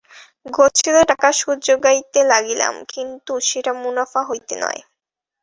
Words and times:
গচ্ছিত 0.49 0.95
টাকার 1.09 1.33
সুদ 1.39 1.57
জোগাইতে 1.67 2.19
লাগিলাম, 2.31 2.73
কিন্তু 2.93 3.33
সেটা 3.49 3.71
মুনাফা 3.81 4.21
হইতে 4.29 4.53
নয়। 4.63 4.81